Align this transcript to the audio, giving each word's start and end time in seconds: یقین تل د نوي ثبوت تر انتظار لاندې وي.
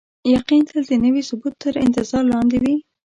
یقین 0.35 0.61
تل 0.67 0.79
د 0.89 0.91
نوي 1.05 1.21
ثبوت 1.29 1.53
تر 1.63 1.73
انتظار 1.85 2.23
لاندې 2.33 2.57
وي. 2.63 2.75